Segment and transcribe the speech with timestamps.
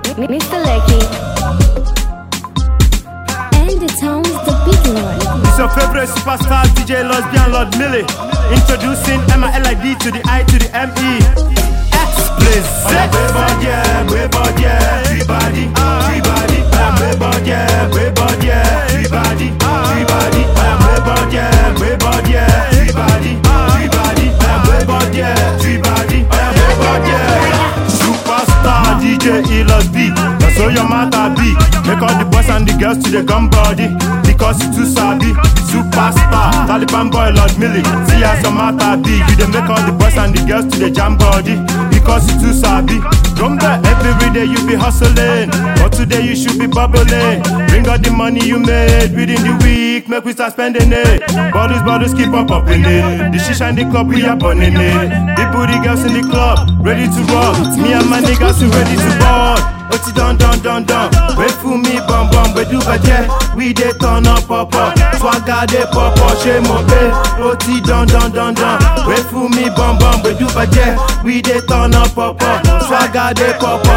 [0.00, 0.56] Mr.
[0.64, 1.00] Lecky.
[3.60, 5.44] And the town's the big one.
[5.44, 8.00] It's your favorite superstar DJ Lesbian Lord Mili.
[8.56, 11.20] Introducing M-I-L-I-D to the I to the M-E.
[12.38, 12.72] Please.
[12.88, 13.91] Gbé bọ́dí ẹ̀, gbé bọ́dí
[32.94, 33.88] to the gun body.
[34.26, 35.32] Because you too sabi.
[35.70, 36.66] Superstar.
[36.68, 37.82] Taliban boy Lord Mili.
[38.08, 39.20] See as your matter be.
[39.28, 41.56] You dey make all the boys and the girls to the jam body.
[41.92, 42.52] Because you too.
[43.42, 45.50] From there every day you be hustling.
[45.82, 47.42] But today you should be bubbling.
[47.66, 50.08] Bring all the money you made within the week.
[50.08, 51.26] Make we start spending it.
[51.52, 53.32] Bottles, bottles keep on popping it.
[53.34, 55.10] The shisha in the club, we are burning it.
[55.34, 57.58] The booty girls in the club, ready to rock.
[57.82, 59.58] Me and my niggas we ready to ball.
[59.92, 61.11] ó ti dán dán
[61.42, 63.26] Me foumi bam bam, bédouba dièr,
[63.56, 68.78] oui des temps papa, sois gardé papa j'ai mon père, petit dan dan dan dan,
[69.08, 73.90] me foumi bam bam, bédouba dièr, oui des temps non papa, sois gardé papa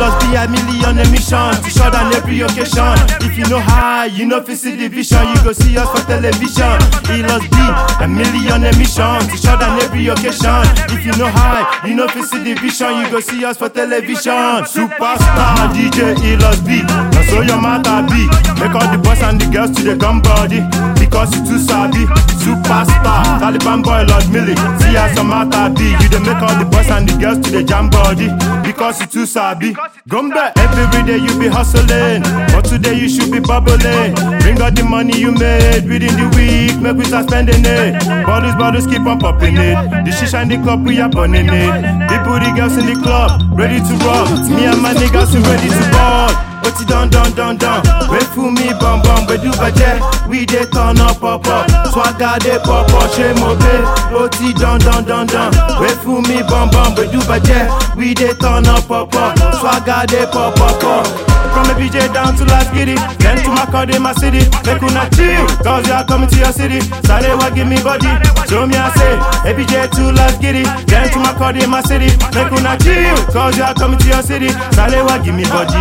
[0.00, 1.52] kilos be a million emission.
[1.62, 2.96] To shut down every occasion.
[3.20, 5.26] If you know how, you no fit see the vision.
[5.28, 6.78] You go see us for television.
[7.04, 7.64] Kilos be
[8.00, 9.20] a million emission.
[9.28, 10.64] To shut down every occasion.
[10.88, 12.96] If you know how, you no fit see the vision.
[13.04, 14.64] You go see us for television.
[14.64, 18.24] Superstar DJ Ilos B na so your matter be.
[18.60, 20.60] Make all the boys and the girls to the gun body.
[20.98, 22.06] Because you too sabi
[22.40, 24.56] superstar Taliban boy Lord Mili.
[24.80, 25.92] See as your matter be.
[26.00, 28.28] You dey make all the boys and the girls to the jam body.
[28.64, 29.74] Because you too sabi
[30.08, 34.14] gombe every day you be hustling but today you should be bubbling.
[34.40, 37.94] Bring all the money you made within the week make we start spending it.
[38.26, 39.76] Bottles bottles keep on popping it.
[40.04, 41.72] The shisha in the club we are burning it.
[42.10, 44.28] The booty girls in the club ready to rock.
[44.50, 46.30] Me and my niggas we ready to ball.
[46.60, 47.80] Ó ti dán dán dán dán
[48.12, 53.28] wé fún mi bọ̀m̀bọ̀m gbẹdú bàjẹ́ we dey turn up pọ̀pọ̀ swagger dey pọ̀pọ̀ ṣé
[53.40, 53.74] mo pé
[54.14, 58.66] ó ti dán dán dán dán wé fún mi bọ̀m̀bọ̀m gbẹdú bàjẹ́ we dey turn
[58.68, 61.04] up pọ̀pọ̀ swagger dey pọ̀pọ̀pọ̀.
[61.50, 64.46] From a BJ down to Last Giddy, then to Makurdi, my city.
[64.64, 66.78] Make una chill, cause are coming to your city.
[67.02, 68.06] Sale wa give me body,
[68.48, 69.52] show me I say.
[69.56, 72.06] BJ to Last Giddy, then to Makurdi, my city.
[72.36, 74.50] Make una chill, cause are coming to your city.
[74.76, 75.74] Sale wa give me body.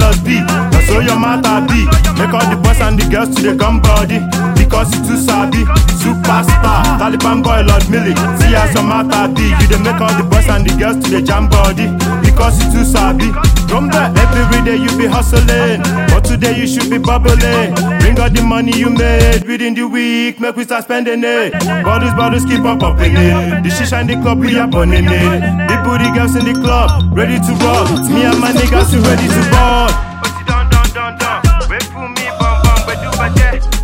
[0.00, 0.36] DJ be.
[0.72, 1.84] That's all your matter be.
[2.18, 4.18] Make all the boys and the girls to the gun body.
[4.56, 5.64] Because you too sabi.
[6.00, 6.98] Superstar.
[6.98, 8.16] Taliban boy Lord Mili.
[8.40, 9.44] See as your matter be.
[9.60, 11.86] You dey make all the boys and the girls to the jam body.
[12.24, 13.32] Because you too sabi.
[13.68, 15.82] From there every day you be hustling.
[16.08, 17.74] But today you should be bubbling.
[18.20, 20.40] Bring all the money you made within the week.
[20.40, 21.52] Make we start spending it.
[21.82, 23.64] Bottles, bottles keep on popping it.
[23.64, 25.40] The shisha in the club we are burning it.
[25.40, 27.88] The booty girls in the club ready to rock.
[28.12, 29.88] Me and my niggas we ready to ball.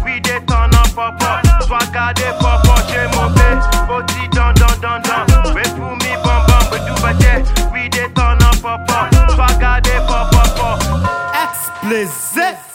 [0.05, 3.49] We dey turn up pọ̀pọ̀, swagger dey pọ̀pọ̀ ṣé mo pé.
[3.89, 7.37] Ó ti dán dán dán dán, wé fún mi bọ̀m̀bọ̀m gbẹdú bàjẹ́,
[7.73, 9.01] we dey turn up pọ̀pọ̀,
[9.35, 10.73] swagger dey pọ̀pọ̀pọ̀.
[11.51, 12.66] X-Blaze.